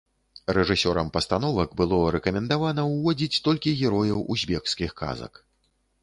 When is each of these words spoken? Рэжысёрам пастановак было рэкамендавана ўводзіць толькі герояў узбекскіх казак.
Рэжысёрам 0.57 1.09
пастановак 1.17 1.75
было 1.81 1.99
рэкамендавана 2.15 2.85
ўводзіць 2.93 3.41
толькі 3.49 3.75
герояў 3.83 4.23
узбекскіх 4.37 4.91
казак. 5.03 5.33